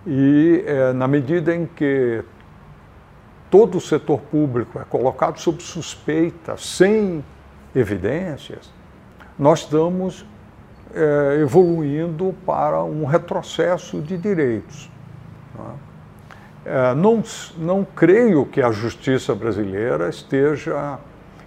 E 0.08 0.64
é, 0.66 0.94
na 0.94 1.08
medida 1.08 1.54
em 1.54 1.66
que 1.66 2.24
todo 3.50 3.78
o 3.78 3.82
setor 3.82 4.22
público 4.22 4.80
é 4.80 4.86
colocado 4.86 5.38
sob 5.40 5.62
suspeita, 5.62 6.56
sem 6.56 7.24
evidências, 7.76 8.72
nós 9.38 9.60
estamos 9.60 10.26
é, 10.94 11.42
evoluindo 11.42 12.36
para 12.46 12.84
um 12.84 13.06
retrocesso 13.06 14.02
de 14.02 14.18
direitos. 14.18 14.90
É, 16.66 16.94
não, 16.94 17.24
não 17.58 17.84
creio 17.84 18.46
que 18.46 18.62
a 18.62 18.72
justiça 18.72 19.34
brasileira 19.34 20.10
esteja 20.10 21.00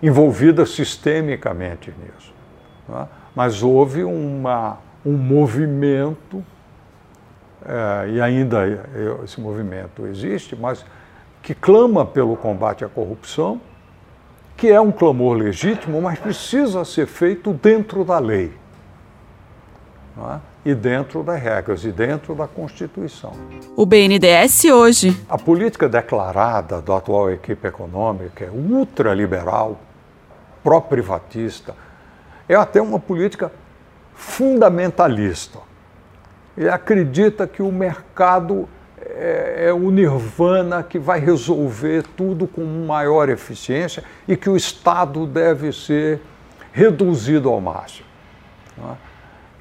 envolvida 0.03 0.67
sistemicamente 0.67 1.95
nisso, 1.99 2.35
mas 3.35 3.63
houve 3.63 4.03
uma, 4.05 4.79
um 5.07 5.13
movimento 5.13 6.45
é, 7.65 8.11
e 8.11 8.21
ainda 8.21 8.67
esse 9.25 9.41
movimento 9.41 10.07
existe, 10.07 10.55
mas 10.55 10.85
que 11.43 11.55
clama 11.55 12.05
pelo 12.05 12.37
combate 12.37 12.85
à 12.85 12.89
corrupção, 12.89 13.61
que 14.57 14.71
é 14.71 14.81
um 14.81 14.93
clamor 14.93 15.37
legítimo, 15.37 16.01
mas 16.01 16.19
precisa 16.19 16.85
ser 16.85 17.07
feito 17.07 17.53
dentro 17.53 18.05
da 18.05 18.19
lei. 18.19 18.53
É? 20.17 20.71
E 20.71 20.75
dentro 20.75 21.23
das 21.23 21.43
regras, 21.43 21.85
e 21.85 21.91
dentro 21.91 22.35
da 22.35 22.47
Constituição. 22.47 23.33
O 23.77 23.85
BNDES 23.85 24.65
hoje. 24.67 25.25
A 25.29 25.37
política 25.37 25.89
declarada 25.89 26.81
da 26.81 26.97
atual 26.97 27.31
equipe 27.31 27.67
econômica 27.67 28.45
é 28.45 28.51
ultraliberal, 28.51 29.79
pró-privatista, 30.63 31.75
é 32.49 32.55
até 32.55 32.81
uma 32.81 33.01
política 33.01 33.51
fundamentalista 34.15 35.59
ele 36.57 36.69
acredita 36.69 37.47
que 37.47 37.63
o 37.63 37.73
mercado 37.73 38.69
é, 39.01 39.67
é, 39.67 39.73
o 39.73 39.91
nirvana 39.91 40.83
que 40.83 40.99
vai 40.99 41.19
resolver 41.19 42.05
tudo 42.17 42.47
com 42.47 42.65
maior 42.65 43.29
eficiência 43.29 44.03
e 44.27 44.37
que 44.37 44.49
o 44.49 44.57
Estado 44.57 45.27
deve 45.27 45.73
ser 45.73 46.21
reduzido 46.73 47.49
ao 47.49 47.61
máximo. 47.61 48.07
É? 48.79 49.14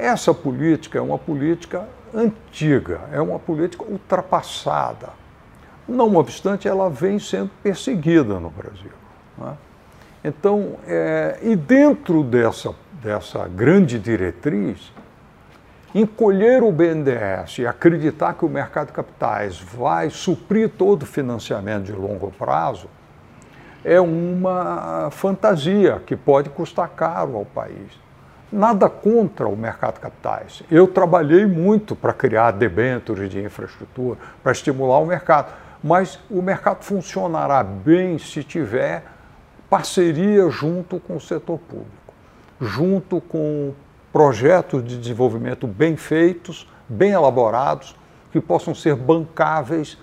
Essa 0.03 0.33
política 0.33 0.97
é 0.97 1.01
uma 1.01 1.17
política 1.17 1.87
antiga, 2.13 2.99
é 3.13 3.21
uma 3.21 3.39
política 3.39 3.85
ultrapassada. 3.85 5.11
Não 5.87 6.13
obstante, 6.17 6.67
ela 6.67 6.89
vem 6.89 7.17
sendo 7.19 7.49
perseguida 7.63 8.37
no 8.37 8.49
Brasil. 8.49 8.91
É? 9.41 9.53
Então, 10.27 10.75
é, 10.85 11.39
e 11.41 11.55
dentro 11.55 12.21
dessa, 12.21 12.75
dessa 13.01 13.47
grande 13.47 13.97
diretriz, 13.97 14.91
encolher 15.95 16.63
o 16.63 16.71
BNDES 16.73 17.59
e 17.59 17.65
acreditar 17.65 18.33
que 18.33 18.43
o 18.43 18.49
mercado 18.49 18.87
de 18.87 18.93
capitais 18.93 19.57
vai 19.57 20.09
suprir 20.09 20.67
todo 20.67 21.03
o 21.03 21.05
financiamento 21.05 21.85
de 21.85 21.93
longo 21.93 22.29
prazo 22.31 22.89
é 23.85 24.01
uma 24.01 25.07
fantasia 25.11 26.01
que 26.05 26.17
pode 26.17 26.49
custar 26.49 26.89
caro 26.89 27.37
ao 27.37 27.45
país. 27.45 28.02
Nada 28.53 28.87
contra 28.87 29.47
o 29.47 29.57
mercado 29.57 29.95
de 29.95 30.01
capitais. 30.01 30.61
Eu 30.69 30.85
trabalhei 30.87 31.43
muito 31.43 31.95
para 31.95 32.13
criar 32.13 32.51
debêntures 32.51 33.27
de 33.27 33.41
infraestrutura, 33.41 34.19
para 34.43 34.51
estimular 34.51 34.99
o 34.99 35.07
mercado, 35.07 35.51
mas 35.83 36.19
o 36.29 36.39
mercado 36.39 36.83
funcionará 36.83 37.63
bem 37.63 38.19
se 38.19 38.43
tiver 38.43 39.05
parceria 39.67 40.47
junto 40.51 40.99
com 40.99 41.15
o 41.15 41.19
setor 41.19 41.57
público, 41.57 42.13
junto 42.61 43.19
com 43.21 43.73
projetos 44.11 44.85
de 44.85 44.99
desenvolvimento 44.99 45.65
bem 45.65 45.97
feitos, 45.97 46.69
bem 46.87 47.09
elaborados, 47.09 47.95
que 48.31 48.39
possam 48.39 48.75
ser 48.75 48.95
bancáveis 48.95 49.97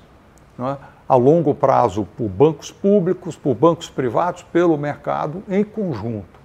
é? 0.58 0.76
a 1.08 1.14
longo 1.14 1.54
prazo 1.54 2.04
por 2.16 2.28
bancos 2.28 2.72
públicos, 2.72 3.36
por 3.36 3.54
bancos 3.54 3.88
privados, 3.88 4.42
pelo 4.42 4.76
mercado 4.76 5.40
em 5.48 5.62
conjunto. 5.62 6.40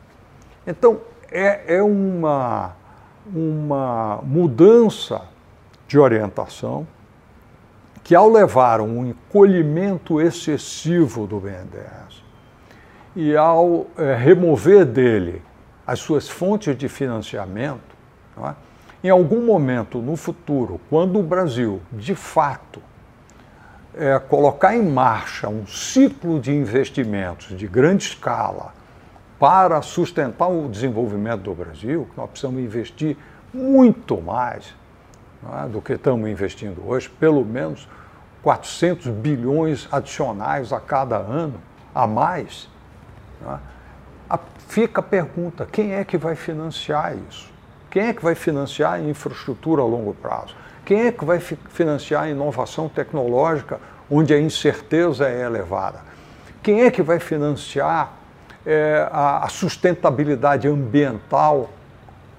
Então, 0.68 1.00
é, 1.32 1.76
é 1.78 1.84
uma, 1.84 2.76
uma 3.34 4.20
mudança 4.24 5.22
de 5.88 6.00
orientação 6.00 6.88
que, 8.04 8.14
ao 8.14 8.30
levar 8.30 8.82
um 8.82 9.06
encolhimento 9.06 10.22
excessivo 10.22 11.26
do 11.26 11.40
BNDES 11.40 12.24
e 13.16 13.36
ao 13.36 13.88
é, 13.98 14.16
remover 14.16 14.86
dele 14.86 15.42
as 15.88 16.00
suas 16.00 16.30
fontes 16.30 16.78
de 16.78 16.88
financiamento, 16.88 17.96
é? 18.44 18.54
em 19.04 19.10
algum 19.10 19.46
momento 19.46 20.00
no 20.00 20.16
futuro, 20.16 20.80
quando 20.90 21.20
o 21.20 21.24
Brasil, 21.24 21.82
de 21.92 22.16
fato, 22.16 22.82
é, 23.96 24.20
colocar 24.20 24.76
em 24.76 24.84
marcha 24.84 25.48
um 25.48 25.66
ciclo 25.66 26.40
de 26.40 26.52
investimentos 26.52 27.58
de 27.58 27.68
grande 27.68 28.04
escala 28.04 28.74
para 29.40 29.82
sustentar 29.82 30.48
o 30.48 30.70
desenvolvimento 30.70 31.42
do 31.42 31.54
Brasil, 31.54 32.08
nós 32.16 32.30
precisamos 32.30 32.62
investir 32.62 33.18
muito 33.54 34.22
mais 34.22 34.74
é, 35.64 35.68
do 35.68 35.82
que 35.82 35.94
estamos 35.94 36.30
investindo 36.30 36.82
hoje, 36.88 37.10
pelo 37.10 37.46
menos 37.46 37.88
400 38.42 39.08
bilhões 39.08 39.88
adicionais 39.92 40.72
a 40.72 40.80
cada 40.80 41.18
ano, 41.18 41.60
a 41.94 42.08
mais. 42.08 42.70
É? 43.46 43.58
A, 44.30 44.40
fica 44.68 45.02
a 45.02 45.04
pergunta: 45.04 45.68
quem 45.72 45.94
é 45.94 46.04
que 46.04 46.18
vai 46.18 46.36
financiar 46.36 47.16
isso? 47.30 47.54
Quem 47.90 48.08
é 48.08 48.14
que 48.14 48.24
vai 48.24 48.36
financiar 48.36 48.94
a 48.94 49.00
infraestrutura 49.00 49.82
a 49.82 49.86
longo 49.86 50.14
prazo? 50.14 50.56
Quem 50.86 51.08
é 51.08 51.12
que 51.12 51.26
vai 51.26 51.40
financiar 51.40 52.24
a 52.24 52.30
inovação 52.30 52.88
tecnológica 52.88 53.80
onde 54.10 54.34
a 54.34 54.40
incerteza 54.40 55.28
é 55.28 55.44
elevada? 55.44 56.00
Quem 56.62 56.84
é 56.84 56.92
que 56.92 57.02
vai 57.02 57.20
financiar 57.20 58.14
é, 58.66 59.08
a, 59.12 59.46
a 59.46 59.50
sustentabilidade 59.50 60.68
ambiental, 60.68 61.70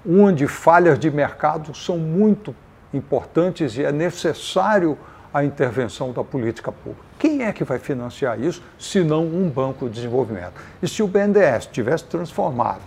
onde 0.07 0.47
falhas 0.47 0.99
de 0.99 1.09
mercado 1.09 1.75
são 1.75 1.97
muito 1.97 2.55
importantes 2.93 3.77
e 3.77 3.83
é 3.83 3.91
necessário 3.91 4.97
a 5.33 5.43
intervenção 5.43 6.11
da 6.11 6.23
política 6.23 6.71
pública? 6.71 7.05
Quem 7.19 7.43
é 7.43 7.51
que 7.51 7.63
vai 7.63 7.79
financiar 7.79 8.39
isso, 8.39 8.61
se 8.77 9.03
não 9.03 9.25
um 9.25 9.49
banco 9.49 9.87
de 9.87 9.95
desenvolvimento? 9.95 10.53
E 10.81 10.87
se 10.87 11.01
o 11.01 11.07
BNDES 11.07 11.67
tivesse 11.67 12.05
transformado 12.05 12.81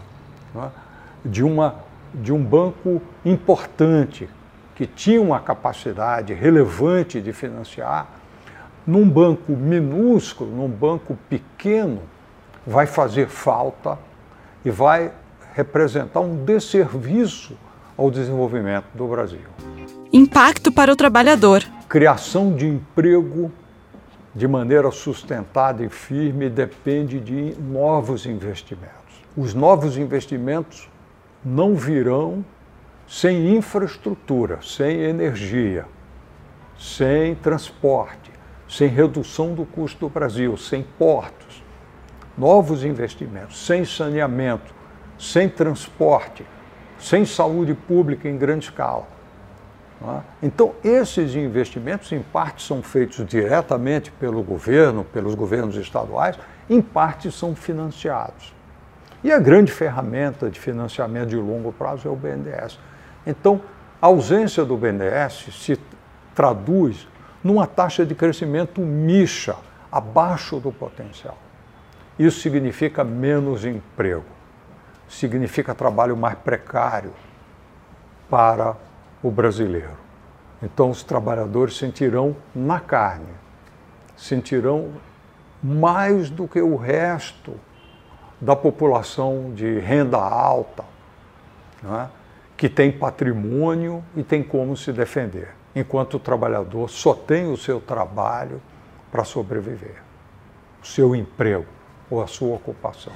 é, 0.57 0.69
de, 1.25 1.43
uma, 1.43 1.77
de 2.15 2.33
um 2.33 2.43
banco 2.43 3.03
importante, 3.25 4.29
que 4.75 4.87
tinha 4.87 5.21
uma 5.21 5.41
capacidade 5.41 6.33
relevante 6.33 7.21
de 7.21 7.33
financiar, 7.33 8.07
num 8.87 9.09
banco 9.09 9.53
minúsculo, 9.53 10.51
num 10.51 10.69
banco 10.69 11.19
pequeno, 11.29 12.01
vai 12.67 12.87
fazer 12.87 13.29
falta 13.29 13.99
e 14.65 14.71
vai 14.71 15.13
representar 15.55 16.21
um 16.21 16.45
desserviço 16.45 17.57
ao 17.97 18.11
desenvolvimento 18.11 18.87
do 18.95 19.07
Brasil. 19.07 19.41
Impacto 20.13 20.73
para 20.73 20.93
o 20.93 20.97
trabalhador. 20.97 21.63
Criação 21.89 22.55
de 22.55 22.67
emprego 22.67 23.51
de 24.35 24.47
maneira 24.47 24.91
sustentada 24.91 25.85
e 25.85 25.89
firme 25.89 26.49
depende 26.49 27.19
de 27.21 27.55
novos 27.61 28.27
investimentos. 28.27 28.97
Os 29.37 29.55
novos 29.55 29.97
investimentos 29.97 30.89
não 31.45 31.75
virão 31.75 32.45
sem 33.07 33.57
infraestrutura, 33.57 34.61
sem 34.63 35.01
energia, 35.01 35.85
sem 36.79 37.35
transporte, 37.35 38.31
sem 38.69 38.89
redução 38.89 39.53
do 39.53 39.65
custo 39.65 40.07
do 40.07 40.09
Brasil, 40.09 40.57
sem 40.57 40.85
portos, 40.97 41.50
novos 42.41 42.85
investimentos, 42.85 43.67
sem 43.67 43.85
saneamento, 43.85 44.75
sem 45.19 45.47
transporte, 45.47 46.47
sem 46.99 47.27
saúde 47.27 47.75
pública 47.75 48.31
em 48.31 48.39
grande 48.39 48.65
escala. 48.65 49.07
É? 50.03 50.21
Então, 50.43 50.73
esses 50.83 51.35
investimentos, 51.35 52.11
em 52.13 52.23
parte, 52.23 52.63
são 52.63 52.83
feitos 52.83 53.27
diretamente 53.27 54.11
pelo 54.11 54.43
governo, 54.43 55.05
pelos 55.05 55.35
governos 55.35 55.77
estaduais, 55.77 56.39
em 56.71 56.81
parte 56.81 57.31
são 57.31 57.55
financiados. 57.55 58.55
E 59.23 59.31
a 59.31 59.39
grande 59.39 59.71
ferramenta 59.71 60.49
de 60.49 60.59
financiamento 60.59 61.29
de 61.29 61.37
longo 61.37 61.71
prazo 61.73 62.09
é 62.09 62.11
o 62.11 62.17
BNDES. 62.17 62.79
Então, 63.27 63.61
a 64.01 64.07
ausência 64.07 64.65
do 64.65 64.79
BNDES 64.79 65.49
se 65.53 65.79
traduz 66.35 67.07
numa 67.45 67.67
taxa 67.67 68.07
de 68.07 68.15
crescimento 68.15 68.81
mixa, 68.81 69.57
abaixo 69.93 70.59
do 70.59 70.73
potencial. 70.73 71.37
Isso 72.21 72.41
significa 72.41 73.03
menos 73.03 73.65
emprego, 73.65 74.27
significa 75.09 75.75
trabalho 75.75 76.15
mais 76.15 76.37
precário 76.37 77.13
para 78.29 78.77
o 79.23 79.31
brasileiro. 79.31 79.97
Então, 80.63 80.91
os 80.91 81.03
trabalhadores 81.03 81.79
sentirão 81.79 82.37
na 82.55 82.79
carne, 82.79 83.33
sentirão 84.19 84.93
mais 85.63 86.29
do 86.29 86.47
que 86.47 86.61
o 86.61 86.77
resto 86.77 87.59
da 88.39 88.55
população 88.55 89.55
de 89.55 89.79
renda 89.79 90.19
alta. 90.19 90.85
Não 91.83 92.03
é? 92.03 92.11
que 92.55 92.69
tem 92.69 92.93
patrimônio 92.93 94.05
e 94.15 94.23
tem 94.23 94.43
como 94.43 94.77
se 94.77 94.93
defender, 94.93 95.55
enquanto 95.75 96.19
o 96.19 96.21
trabalhador 96.21 96.91
só 96.91 97.15
tem 97.15 97.51
o 97.51 97.57
seu 97.57 97.81
trabalho 97.81 98.61
para 99.11 99.25
sobreviver, 99.25 100.03
o 100.83 100.87
seu 100.87 101.17
emprego 101.17 101.80
ou 102.11 102.23
a 102.23 102.27
sua 102.27 102.57
ocupação. 102.57 103.13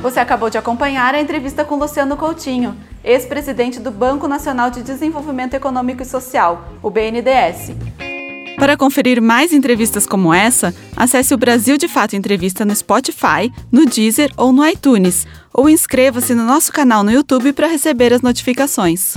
Você 0.00 0.20
acabou 0.20 0.48
de 0.48 0.58
acompanhar 0.58 1.14
a 1.14 1.20
entrevista 1.20 1.64
com 1.64 1.76
Luciano 1.76 2.16
Coutinho, 2.16 2.76
ex-presidente 3.02 3.80
do 3.80 3.90
Banco 3.90 4.28
Nacional 4.28 4.70
de 4.70 4.82
Desenvolvimento 4.82 5.54
Econômico 5.54 6.02
e 6.02 6.06
Social, 6.06 6.68
o 6.82 6.88
BNDES. 6.88 7.72
Para 8.58 8.76
conferir 8.76 9.22
mais 9.22 9.52
entrevistas 9.52 10.04
como 10.04 10.34
essa, 10.34 10.74
acesse 10.96 11.32
o 11.32 11.38
Brasil 11.38 11.76
de 11.76 11.86
Fato 11.86 12.16
Entrevista 12.16 12.64
no 12.64 12.74
Spotify, 12.74 13.52
no 13.70 13.86
Deezer 13.86 14.32
ou 14.36 14.52
no 14.52 14.66
iTunes, 14.66 15.26
ou 15.54 15.68
inscreva-se 15.68 16.34
no 16.34 16.44
nosso 16.44 16.72
canal 16.72 17.04
no 17.04 17.10
YouTube 17.12 17.52
para 17.52 17.68
receber 17.68 18.12
as 18.12 18.20
notificações. 18.20 19.16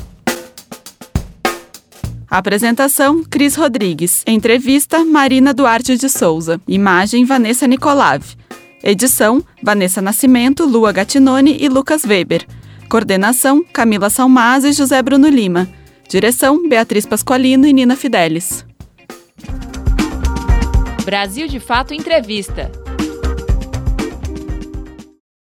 Apresentação: 2.29 3.23
Cris 3.23 3.55
Rodrigues. 3.55 4.23
Entrevista: 4.25 5.03
Marina 5.03 5.53
Duarte 5.53 5.97
de 5.97 6.07
Souza. 6.07 6.61
Imagem: 6.67 7.25
Vanessa 7.25 7.67
Nicolav. 7.67 8.23
Edição: 8.83 9.43
Vanessa 9.61 10.01
Nascimento, 10.01 10.65
Lua 10.65 10.91
Gatinone 10.91 11.57
e 11.59 11.69
Lucas 11.69 12.03
Weber. 12.03 12.45
Coordenação: 12.89 13.63
Camila 13.71 14.09
Salmaz 14.09 14.63
e 14.63 14.71
José 14.71 15.01
Bruno 15.01 15.27
Lima. 15.27 15.69
Direção: 16.09 16.67
Beatriz 16.67 17.05
Pasqualino 17.05 17.67
e 17.67 17.73
Nina 17.73 17.95
Fidelis. 17.95 18.65
Brasil 21.05 21.47
de 21.47 21.59
Fato 21.59 21.93
Entrevista. 21.93 22.80